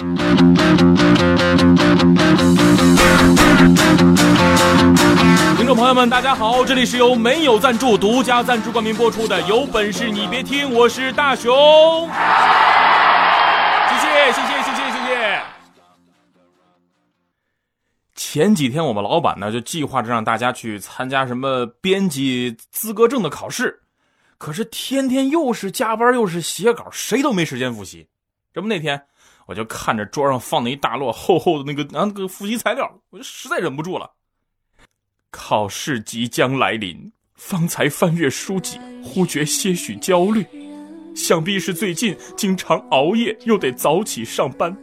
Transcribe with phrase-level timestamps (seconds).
[0.00, 0.08] 听
[5.66, 11.52] 众朋友们，大家好，这里是由没有赞助、独家赞助冠名播出的《有本事你别听》，我是大熊。
[13.90, 15.42] 谢谢，谢谢，谢谢，谢谢。
[18.14, 23.82] 前几天我们老板呢就计划着让大家去参加什么编辑资格证的考试，
[24.38, 28.08] 可是天天又是加班又是写稿，谁都没时间复习。
[28.54, 29.02] 这不那天。
[29.50, 34.12] 我就看着桌上放的一大摞厚厚的那个啊那个复习材料，我就实在忍不住了。
[35.32, 40.46] 考试即将来临，方才翻阅书籍，忽觉些许焦虑，
[41.16, 44.76] 想必是最近经常熬夜，又得早起上班。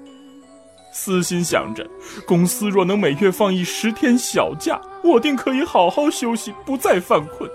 [0.92, 1.90] 私心想着，
[2.26, 7.50] 公司若能每月放一十天小假，我定可以好好休息，不再犯困。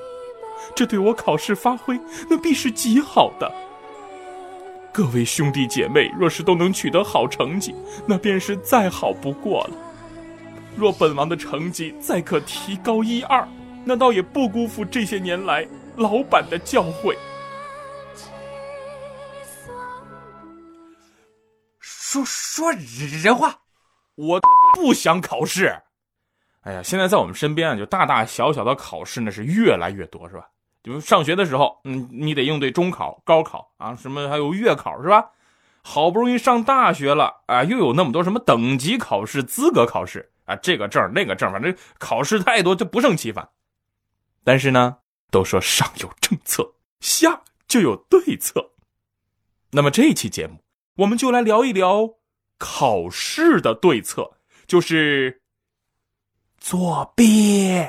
[0.75, 3.53] 这对我考试发挥，那必是极好的。
[4.95, 7.75] 各位兄弟姐妹，若是都能取得好成绩，
[8.07, 9.71] 那便是再好不过了。
[10.77, 13.48] 若本王的成绩再可提高一二，
[13.87, 17.17] 那倒也不辜负这些年来老板的教诲。
[21.81, 23.61] 说说人话，
[24.15, 24.41] 我
[24.75, 25.75] 不想考试。
[26.65, 30.52] 哎呀，现在在我们身边啊，就大大小小的考试，那是越来越多，是吧？
[30.83, 35.31] 就上学的时候，嗯，你得应对中考、高考啊，什么还有月考是吧？
[35.85, 43.49] 好不容易上大学了啊，又有那么多什么等级考试、资格考试啊，这个证那个证，反正考试太多，就不胜其烦。
[44.45, 44.99] 但是呢，
[45.31, 48.71] 都说上有政策，下就有对策。
[49.71, 50.59] 那么这期节目，
[50.98, 52.11] 我们就来聊一聊
[52.59, 54.33] 考试的对策，
[54.67, 55.42] 就是
[56.59, 57.83] 作弊。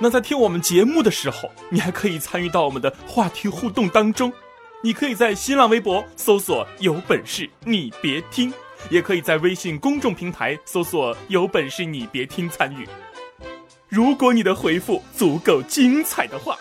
[0.00, 4.32] 那在听我们节目的时候，你还可以参与到我们的话题互动当中。
[4.80, 8.54] 你可以在新浪微博搜索“有本事你别听”，
[8.90, 12.88] 也可以在微信公众平台搜索“有本事你别听”参与。
[13.88, 16.56] 如果你的回复足够精彩的话，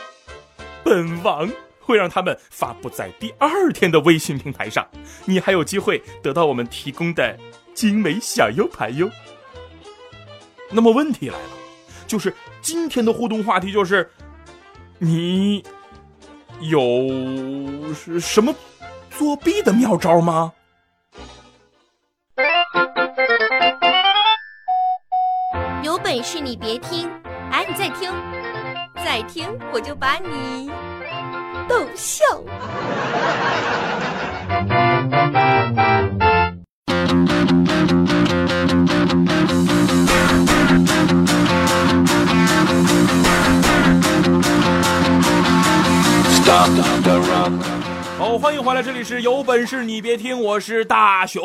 [0.84, 1.48] 本王
[1.80, 4.88] 会让他们发布在第二天的微信平台上，
[5.26, 7.38] 你还有机会得到我们提供的
[7.76, 9.12] 精美小 U 盘哟。
[10.72, 11.67] 那么问题来了。
[12.08, 14.10] 就是今天的互动话题，就是
[14.98, 15.64] 你
[16.62, 18.56] 有什么
[19.12, 20.54] 作弊的妙招吗？
[25.84, 27.10] 有本事你别听，
[27.52, 28.12] 哎，你再听，
[28.96, 30.72] 再听，我就把你
[31.68, 32.24] 逗笑。
[48.18, 51.42] 好，欢迎回来，这里是有本事你别听，我是大熊，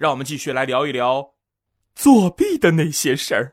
[0.00, 1.34] 让我们继续来聊一聊
[1.94, 3.52] 作弊的那些事儿。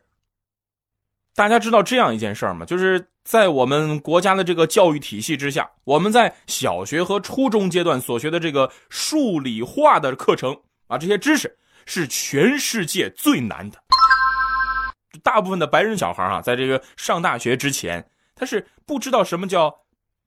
[1.35, 2.65] 大家知道这样一件事儿吗？
[2.65, 10.57] 就是在我们国家的这个教育体系之下，我们在小学和初中阶段所学的这个数理化的课程
[10.87, 13.77] 啊，这些知识是全世界最难的。
[15.21, 19.75] 大部分的白人小孩啊，在这个上大学之前，他是不知道什么叫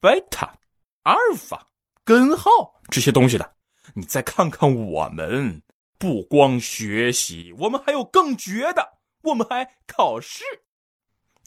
[0.00, 0.58] 贝塔、
[1.02, 1.68] 阿尔法、
[2.04, 2.50] 根号
[2.88, 3.54] 这些东西的。
[3.94, 5.62] 你再看看我们，
[5.98, 10.44] 不光学习，我们还有更绝的，我们还考试。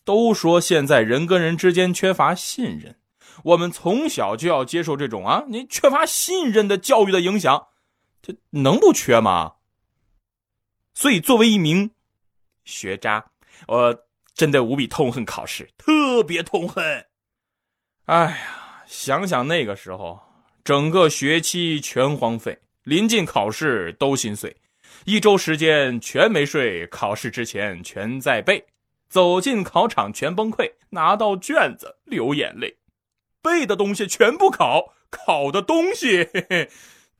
[0.03, 2.99] 都说现在人跟人之间缺乏信任，
[3.43, 7.67] 我们从小就要接受这种啊，你缺乏信任的教育的影响，
[8.21, 9.53] 这能不缺吗？
[10.93, 11.91] 所以，作为一名
[12.65, 13.31] 学渣。
[13.67, 13.95] 我
[14.33, 17.05] 真的无比痛恨考试，特别痛恨。
[18.05, 18.37] 哎呀，
[18.87, 20.19] 想想那个时候，
[20.63, 24.57] 整个学期全荒废，临近考试都心碎，
[25.05, 28.65] 一周时间全没睡，考试之前全在背，
[29.07, 32.75] 走进考场全崩溃，拿到卷子流眼泪，
[33.41, 36.69] 背的东西全部考，考的东西嘿嘿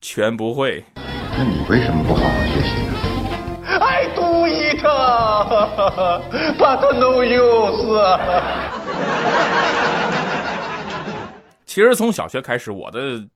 [0.00, 0.84] 全不会。
[0.96, 2.92] 那你为什么不好好学习呢
[3.80, 4.84] ？I do it,
[6.58, 8.18] but no use.
[11.72, 13.26] 其实从小学开始，我的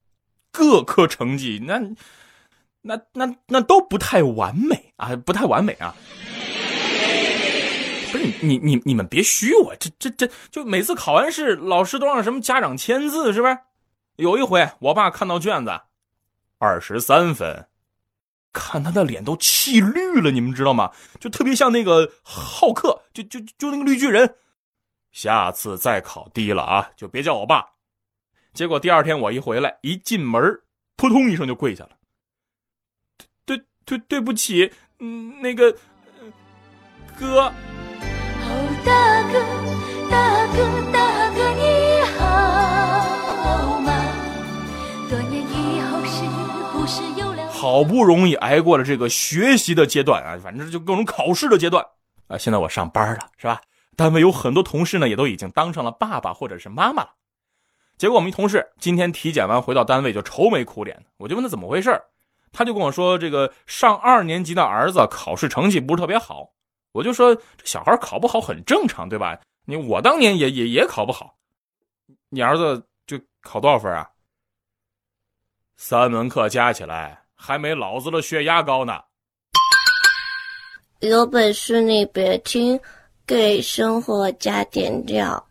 [0.51, 1.79] 各科成绩那
[2.83, 5.95] 那那那都不太完美啊，不太完美啊。
[8.11, 13.57] 不是你你你们别虚我，这这这就每次考完试，老师都让什么家长签字，是不是？
[14.17, 15.71] 有一回我爸看到卷子，
[16.59, 17.65] 二十三分，
[18.53, 20.91] 看他的脸都气绿了，你们知道吗？
[21.19, 24.35] 就特别像那个浩克，就就就那个绿巨人。
[25.11, 27.65] 下次再考低了啊，就别叫我爸。
[28.57, 30.41] 结果第二天我一回来，一进门，
[30.95, 31.91] 扑通一声就跪下了。
[33.45, 35.71] 对对对不起，嗯，那个
[37.19, 37.43] 哥。
[37.43, 37.53] 哦，
[38.83, 39.37] 大哥，
[40.09, 43.93] 大哥，大哥你好吗？
[45.07, 46.25] 多年以后是
[46.73, 47.47] 不是有了？
[47.51, 51.85] 好不容易挨过了这个学习的阶段啊，反正就各种考试的阶段
[52.25, 52.35] 啊。
[52.39, 53.61] 现在我上班了，是吧？
[53.95, 57.11] 单位有很多同事呢，也都已经当上了爸爸或者是妈妈了。
[57.97, 61.99] 结果我们一同事今天体检完回到单位就愁眉苦脸的，我就问他怎么回事
[62.51, 66.51] 他就跟我说这个上二年级的儿子考试成绩不是特别好。
[66.91, 69.39] 我就说这小孩考不好很正常，对吧？
[69.65, 71.35] 你我当年也也也考不好，
[72.29, 74.07] 你儿子就考多少分啊？
[75.77, 79.01] 三门课加起来还没老子的血压高呢。
[80.99, 82.79] 有本事你别听。
[83.27, 85.46] 给生活加点料。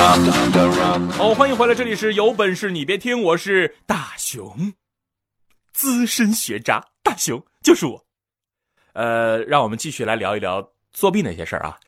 [0.00, 4.72] 好，欢迎回来，这里是有本事你别听，我是大熊，
[5.74, 8.02] 资深学渣，大熊就是我。
[8.94, 11.78] 呃，让我们继续来聊一聊作弊那些事儿啊。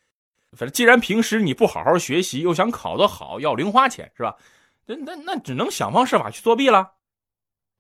[0.53, 4.37] 反正既然平时你不好好学习，又想考得好，要零花钱是吧？
[4.85, 6.93] 那那那只能想方设法去作弊了。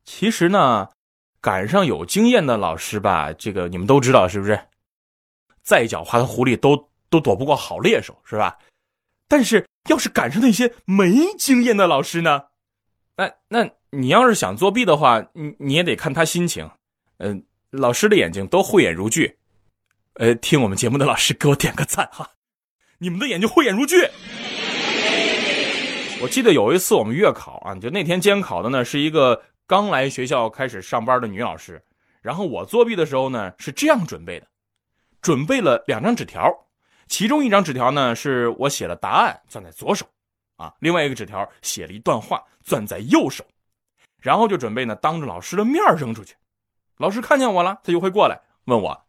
[0.07, 0.89] 其实呢，
[1.43, 4.59] 赶上有经验的老师吧，这个你们都知道是不是？
[5.63, 8.59] 再狡猾的狐狸都都躲不过好猎手是吧？
[9.29, 12.45] 但是要是赶上那些没经验的老师呢？
[13.17, 16.71] 那那你要是想作弊的话，你你也得看他心情。
[17.19, 19.39] 嗯，老师的眼睛都慧眼如炬。
[20.15, 22.31] 呃，听我们节目的老师给我点个赞哈。
[22.99, 24.11] 你们的眼睛慧眼如炬。
[26.23, 31.83] 我记得有一次我们月考啊，就那天监考的呢是一个刚来学校开始上班的女老师。
[32.21, 34.47] 然后我作弊的时候呢是这样准备的，
[35.21, 36.49] 准备了两张纸条，
[37.13, 40.07] 其中一张纸条呢是我写了答案攥在左手，
[40.57, 43.45] 啊，另外一个纸条写了一段话攥在右手，
[44.17, 46.35] 然后就准备呢当着老师的面扔出去。
[46.97, 49.05] 老师看见我了，他就会过来问我：“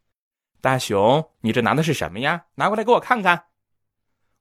[0.60, 2.44] 大熊，你这拿的是什么呀？
[2.56, 3.46] 拿过来给我看看。”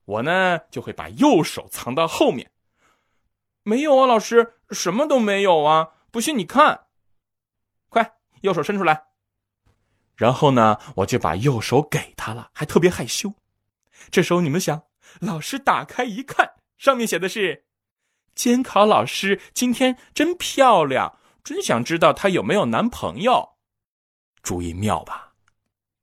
[0.03, 2.51] 我呢就会把右手藏到后面，
[3.63, 5.91] 没有啊，老师，什么都没有啊！
[6.11, 6.87] 不信你看，
[7.87, 9.05] 快，右手伸出来。
[10.17, 13.33] 然后呢，我就把右手给他了，还特别害羞。
[14.11, 14.83] 这时候你们想，
[15.19, 17.65] 老师打开一看，上面写的是
[18.35, 23.49] ：“监考老师今天真漂亮，真想知道她有没有男朋友。”
[24.43, 25.33] 注意妙吧？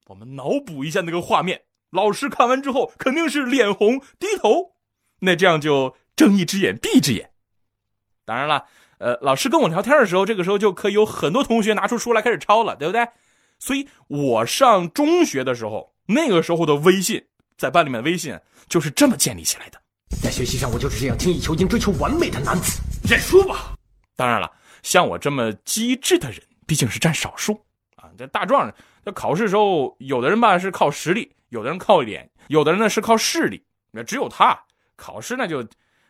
[0.07, 1.65] 我们脑补一下那个画面。
[1.91, 4.77] 老师看完之后肯定是脸红低头，
[5.21, 7.33] 那这样就睁一只眼闭一只眼。
[8.25, 8.67] 当然了，
[8.99, 13.09] 呃，老师跟我聊天的时候，这个时候就可以有很多同学拿出书来开始抄了，对不对？
[13.59, 17.27] 所以我上中学的时候，那个时候的微信，
[17.61, 18.35] 在班里面的微信
[18.71, 19.79] 就是这么建立起来的。
[20.23, 22.81] 在学习上，我就是这样精益求精、追求完美的男子。
[23.07, 23.75] 认输吧。
[24.17, 24.51] 当然了，
[24.83, 27.63] 像我这么机智的人，毕竟是占少数
[27.97, 28.09] 啊。
[28.17, 28.75] 这大壮，
[29.05, 31.31] 这考试时候，有的人吧是靠实力。
[31.51, 34.59] 有的人靠脸，有的人呢是靠势力，那只有他
[34.97, 35.59] 考试那就，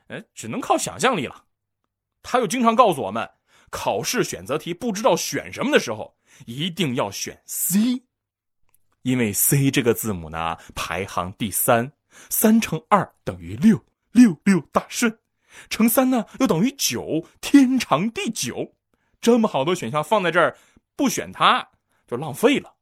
[0.07, 1.43] 呃，只能靠想象力了。
[2.23, 3.29] 他又经常告诉我们，
[3.71, 6.15] 考试选择题不知道选什么的时候，
[6.47, 8.05] 一定要选 C，
[9.03, 11.93] 因为 C 这个字母呢排行第三，
[12.29, 15.19] 三乘二等于六，六六大顺，
[15.69, 18.75] 乘三呢又等于九，天长地久。
[19.21, 20.57] 这么好的选项放在这儿，
[20.97, 21.69] 不选它
[22.07, 22.75] 就浪费了。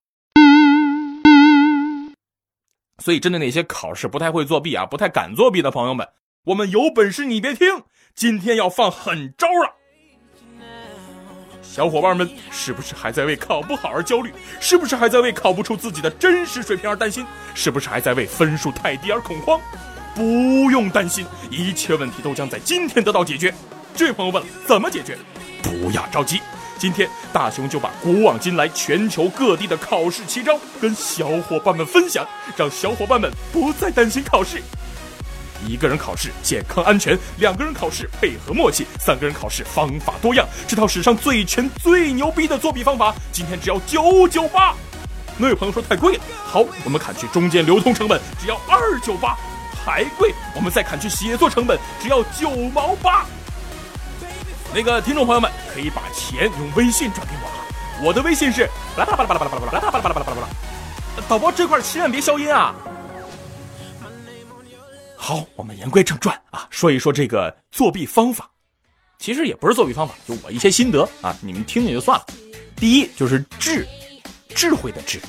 [3.00, 6.08] 所以，针对那些考试不太会作弊啊、不太敢作弊的朋友们，
[6.46, 7.84] 我们有本事你别听，
[8.14, 9.67] 今天要放狠招了。
[11.78, 14.34] 小伙伴们，是不是还在为考不好而焦虑？
[14.58, 17.24] 是不是还在为考不出自己的真实水平而担心？
[17.54, 19.60] 是不是还在为分数太低而恐慌？
[20.12, 23.54] 不用担心，一切问题都将在今天得到解决。
[23.94, 25.16] 这位朋友问了，怎么解决？
[25.62, 26.40] 不要着急。
[26.80, 34.60] 今天大雄就把古往今来全球各地的考试奇招跟小伙伴们分享，让小伙伴们不再担心考试。
[35.66, 40.46] 一个人考试健康安全，两个人考试配合默契，三个人考试方法多样。
[40.66, 44.74] 这套史上最全、最牛逼的作弊方法，今天只要九九八。
[45.36, 49.36] 那位朋友说太贵了，好，我们砍去中间流通成本，只要二九八，
[49.84, 53.24] 还贵，我们再砍去写作成本，只要九毛八。
[54.74, 60.48] 那个听众朋友们可以把钱用微信转给我，我的微信是巴拉巴拉巴拉巴拉巴拉巴拉巴拉巴拉巴拉巴拉巴拉。
[61.28, 62.74] 导播这块千万别消音啊！
[65.20, 68.48] 好，我们言归正传啊，说一说这个作弊方法。
[69.18, 72.24] 其实也不是作弊方法，就我一些心得啊，你们听听就算了。
[72.76, 73.86] 第一就是智，
[74.54, 75.20] 智慧的智。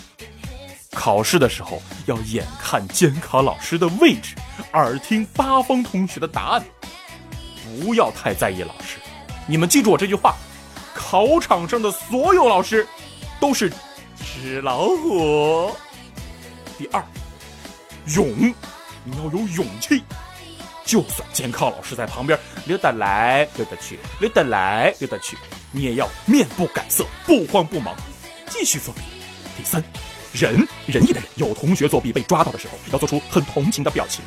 [0.91, 4.35] 考试的时候要眼看监考老师的位置，
[4.73, 6.63] 耳听八方同学的答案，
[7.81, 8.99] 不要太在意老师。
[9.47, 10.35] 你们记住我这句话：
[10.93, 12.87] 考场上的所有老师
[13.39, 13.71] 都是
[14.23, 15.75] 纸老虎。
[16.77, 17.03] 第二，
[18.15, 18.53] 勇，
[19.03, 20.03] 你要有勇气。
[20.85, 25.37] 就算监考老师在旁边溜达来溜达去，溜达来溜达去，
[25.71, 27.95] 你也要面不改色，不慌不忙，
[28.49, 29.01] 继续作弊。
[29.55, 29.83] 第三，
[30.33, 34.23] 仁，仁义的人，有同学作弊被抓到的时候，要做出很同情的表情，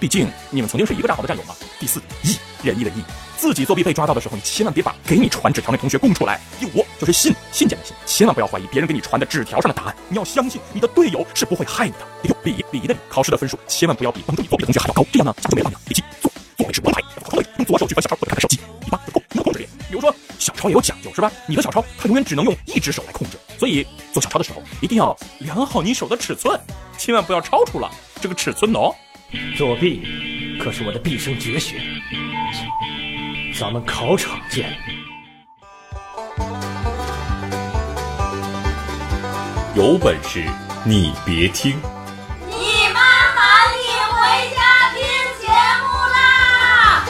[0.00, 1.54] 毕竟你们曾经是一个战壕的战友嘛。
[1.78, 3.02] 第四，义，仁义的义，
[3.38, 6.40] 自己作弊被抓到的时候，你千万别把给你传纸条那同学供出来。
[6.58, 11.98] 第五，就是信，信件的信，千万不要怀疑别人给你传的纸条上的答案，你要相信你的队友是不会害你的。
[12.22, 15.80] 第六，礼仪，礼仪的礼，考试的分数千万不要比帮助你作弊的同学还要高，这样呢就没榜样。
[15.86, 18.58] 第七，做，座位是王牌，床位用左手举翻小抄或者看手机。
[18.84, 21.30] 第八，控，你要控制力，比如说小抄也有讲究是吧？
[21.46, 26.58] 你的小抄它永远只能用一只手来控制，所以做小抄的时候一定要量好你手的尺寸，
[26.98, 28.94] 千万不要超出了这个尺寸哦。
[29.56, 31.80] 作弊可是我的毕生绝学，
[33.58, 34.76] 咱们考场见。
[39.74, 40.44] 有本事
[40.84, 41.74] 你别听，
[42.50, 42.54] 你
[42.92, 44.18] 妈喊你回
[44.54, 45.00] 家听
[45.40, 45.48] 节
[45.80, 47.02] 目啦！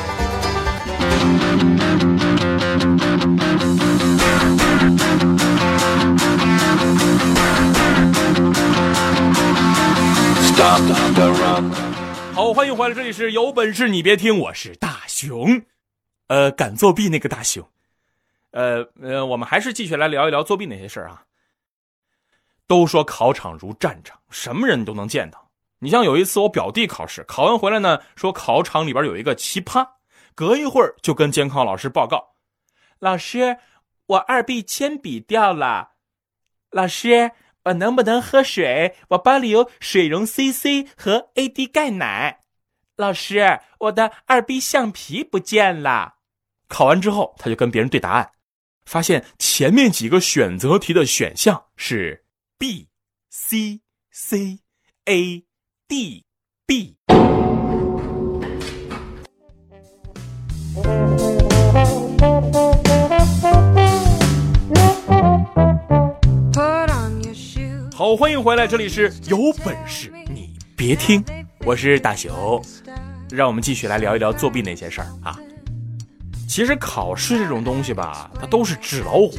[12.34, 15.60] 好，欢迎回来，这里是有本事你别听，我是大熊，
[16.28, 17.68] 呃，敢作弊那个大熊，
[18.50, 21.24] 呃呃，我们还是继续来聊一聊作弊那些事儿啊。
[22.66, 25.50] 都说考场如战场，什么人都能见到。
[25.78, 29.86] 你像有一次我表弟考试，考完回来呢，说考场里边有一个奇葩，
[30.34, 32.34] 隔一会儿就跟监考老师报告
[32.98, 33.58] ：“老师，
[34.06, 35.90] 我二 B 铅笔掉了。”
[36.72, 37.30] 老师，
[37.66, 38.96] 我能不能喝水？
[39.10, 42.40] 我包里有水溶 CC 和 AD 钙奶。
[42.96, 46.15] 老师，我的二 B 橡皮不见了。
[46.68, 48.30] 考完之后，他就跟别人对答案，
[48.86, 52.24] 发现前面几个选择题的选项是
[52.58, 52.88] B、
[53.30, 53.80] C、
[54.10, 54.58] C、
[55.04, 55.44] A、
[55.86, 56.24] D、
[56.66, 56.96] B。
[67.94, 71.24] 好，欢迎回来，这里是有本事你别听，
[71.64, 72.60] 我是大熊，
[73.30, 75.38] 让我们继续来聊一聊作弊那些事儿啊。
[76.48, 79.34] 其实考试这种东西吧，它都是纸老虎，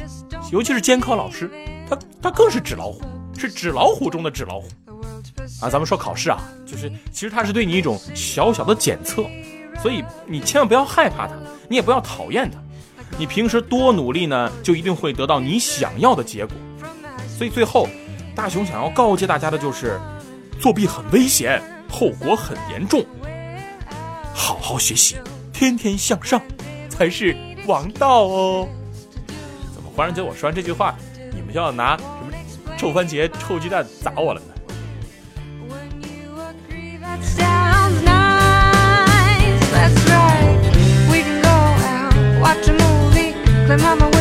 [0.52, 1.50] 尤其是监考老师，
[1.88, 3.00] 他他更是纸老虎，
[3.36, 4.68] 是纸老虎中的纸老虎
[5.60, 5.70] 啊。
[5.70, 9.24] 咱们说考试啊，就是其实它是对你一种小小的检测，
[9.82, 11.34] 所以你千万不要害怕它，
[11.68, 12.58] 你也不要讨厌它，
[13.18, 16.54] 你平时多努力呢，就一定会得到你想要的结果。
[17.36, 17.88] 所以最后。
[18.34, 19.98] 大雄想要告诫大家的就是，
[20.60, 21.60] 作弊很危险，
[21.90, 23.04] 后果很严重。
[24.32, 25.16] 好好学习，
[25.52, 26.40] 天天向上，
[26.98, 28.68] 才是王道哦。
[29.72, 30.96] 怎么忽然觉得我说完这句话，
[31.32, 32.32] 你们就要拿什么
[32.76, 34.54] 臭番茄、臭鸡蛋砸我了呢？
[43.78, 44.17] 好，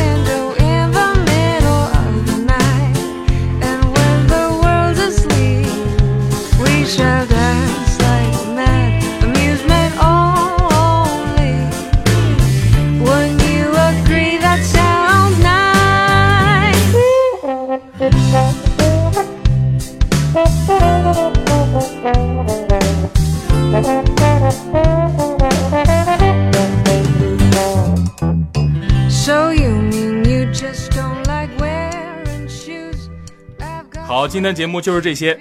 [34.38, 35.36] 今天节目就是这些，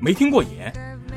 [0.00, 0.48] 没听过瘾，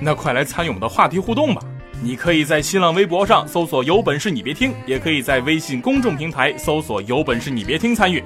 [0.02, 1.62] 那快来参与我们的话题互动吧！
[2.04, 8.22] 你可以在新浪微博上搜索“有本事你别听”，也可以在微信公众平台搜索“有本事你别听”参与。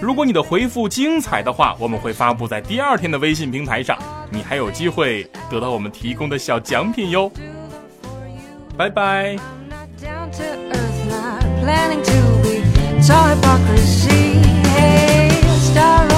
[0.00, 3.96] 如果你的回复精彩的话，我们会发布在第二天的微信平台上，
[4.28, 7.30] 你还有机会得到我们提供的小奖品哟。
[8.76, 9.36] 拜拜。
[11.62, 12.64] planning to be.
[13.06, 14.42] Hypocrisy.
[14.74, 16.17] Hey, star